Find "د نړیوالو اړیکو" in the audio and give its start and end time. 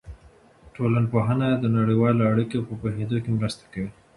1.57-2.57